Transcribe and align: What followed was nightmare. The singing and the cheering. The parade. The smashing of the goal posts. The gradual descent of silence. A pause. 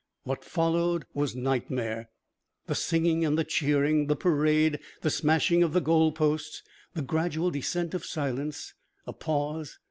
What 0.23 0.43
followed 0.43 1.05
was 1.13 1.35
nightmare. 1.35 2.09
The 2.65 2.73
singing 2.73 3.23
and 3.23 3.37
the 3.37 3.43
cheering. 3.43 4.07
The 4.07 4.15
parade. 4.15 4.79
The 5.01 5.11
smashing 5.11 5.61
of 5.61 5.73
the 5.73 5.79
goal 5.79 6.11
posts. 6.11 6.63
The 6.95 7.03
gradual 7.03 7.51
descent 7.51 7.93
of 7.93 8.03
silence. 8.03 8.73
A 9.05 9.13
pause. 9.13 9.77